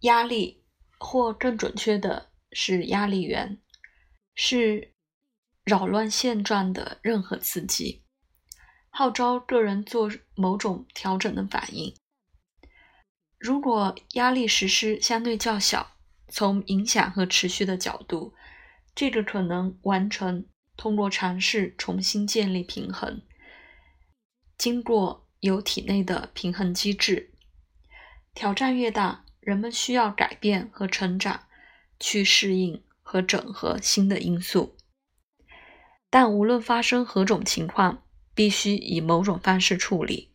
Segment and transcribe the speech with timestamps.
[0.00, 0.64] 压力，
[0.98, 3.60] 或更准确的是压力源，
[4.34, 4.92] 是
[5.64, 8.02] 扰乱现状的任何刺激，
[8.90, 11.94] 号召个人做某种调整的反应。
[13.38, 15.96] 如果压力实施相对较小，
[16.28, 18.34] 从影响和持续的角度，
[18.94, 23.20] 这个可能完成通过尝试重新建立平衡，
[24.56, 27.34] 经过有体内的平衡机制。
[28.32, 31.46] 挑战越大，人们需要改变和成长，
[32.00, 34.76] 去适应和整合新的因素。
[36.10, 38.02] 但无论发生何种情况，
[38.34, 40.32] 必须以某种方式处理。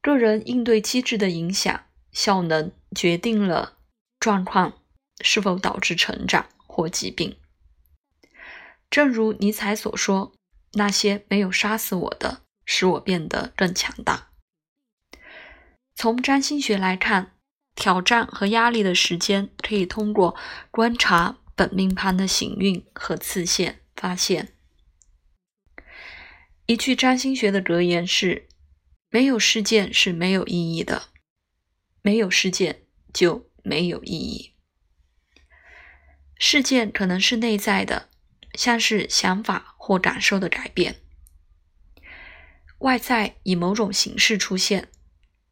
[0.00, 3.78] 个人应对机制的影响效能，决定了
[4.20, 4.84] 状况
[5.20, 7.36] 是否导致成长或疾病。
[8.88, 10.32] 正如尼采所说
[10.74, 14.28] ：“那些没有杀死我的，使我变得更强大。”
[15.96, 17.32] 从占星学来看，
[17.80, 20.36] 挑战和压力的时间可以通过
[20.70, 24.52] 观察本命盘的行运和次线发现。
[26.66, 28.46] 一句占星学的格言是
[29.08, 31.04] ：“没有事件是没有意义的，
[32.02, 32.82] 没有事件
[33.14, 34.52] 就没有意义。
[36.38, 38.10] 事件可能是内在的，
[38.54, 40.96] 像是想法或感受的改变；
[42.80, 44.88] 外在以某种形式出现。”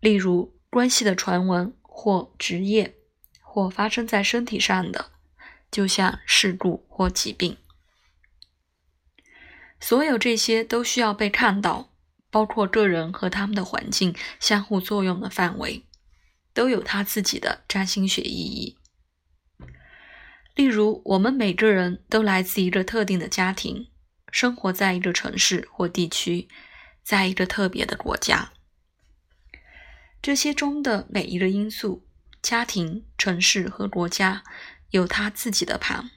[0.00, 2.94] 例如关系的传闻，或职业，
[3.40, 5.10] 或发生在身体上的，
[5.68, 7.56] 就像事故或疾病。
[9.80, 11.90] 所有这些都需要被看到，
[12.30, 15.82] 包括个人和他们的环境相互作用的范围，
[16.54, 18.78] 都有它自己的占星学意义。
[20.54, 23.88] 例如，我们每个人都来自一个特定的家庭，
[24.30, 26.46] 生活在一个城市或地区，
[27.02, 28.52] 在一个特别的国家。
[30.20, 32.04] 这些中的每一个因素，
[32.42, 34.42] 家庭、城市和国家，
[34.90, 36.10] 有它自己的盘，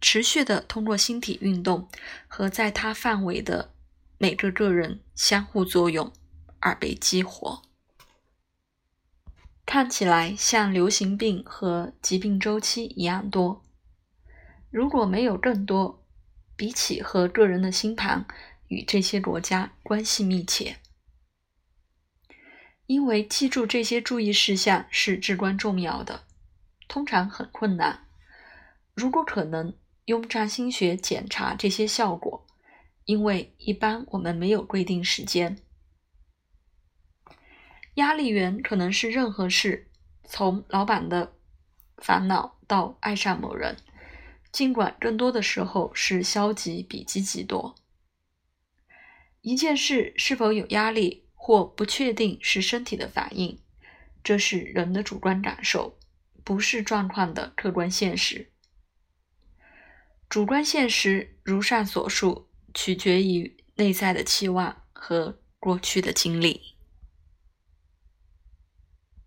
[0.00, 1.88] 持续的通过星体运动
[2.26, 3.74] 和在它范围的
[4.18, 6.12] 每个个人相互作用
[6.60, 7.62] 而被激活。
[9.66, 13.64] 看起来像流行病和疾病周期一样多。
[14.70, 16.04] 如果没有更多，
[16.56, 18.26] 比起和个人的星盘
[18.68, 20.78] 与这些国家关系密切。
[22.86, 26.24] 因为记住这些注意事项是至关重要的，
[26.86, 28.06] 通常很困难。
[28.94, 32.46] 如果可能，用占星学检查这些效果，
[33.04, 35.58] 因为一般我们没有规定时间。
[37.94, 39.90] 压力源可能是任何事，
[40.24, 41.32] 从老板的
[41.98, 43.76] 烦恼到爱上某人，
[44.52, 47.74] 尽管更多的时候是消极比积极多。
[49.40, 51.25] 一件事是否有压力？
[51.46, 53.60] 或不确定是身体的反应，
[54.24, 55.96] 这是人的主观感受，
[56.42, 58.50] 不是状况的客观现实。
[60.28, 66.75] 主观现实如上所述，取决于内在的期望和过去的经历。